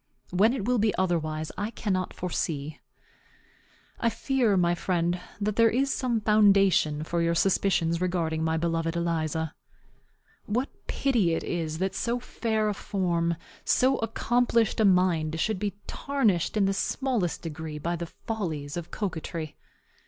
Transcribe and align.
When 0.31 0.51
it 0.53 0.65
will 0.65 0.79
be 0.79 0.95
otherwise 0.95 1.51
I 1.59 1.69
cannot 1.69 2.11
foresee. 2.11 2.79
I 3.99 4.09
fear, 4.09 4.57
my 4.57 4.73
friend, 4.73 5.21
that 5.39 5.57
there 5.57 5.69
is 5.69 5.93
some 5.93 6.21
foundation 6.21 7.03
for 7.03 7.21
your 7.21 7.35
suspicions 7.35 8.01
respecting 8.01 8.43
my 8.43 8.57
beloved 8.57 8.95
Eliza. 8.95 9.53
What 10.47 10.69
pity 10.87 11.35
it 11.35 11.43
is 11.43 11.77
that 11.77 11.93
so 11.93 12.19
fair 12.19 12.67
a 12.67 12.73
form, 12.73 13.35
so 13.63 13.97
accomplished 13.99 14.79
a 14.79 14.85
mind, 14.85 15.39
should 15.39 15.59
be 15.59 15.75
tarnished 15.85 16.57
in 16.57 16.65
the 16.65 16.73
smallest 16.73 17.43
degree 17.43 17.77
by 17.77 17.95
the 17.95 18.07
follies 18.07 18.75
of 18.77 18.89
coquetry! 18.89 19.55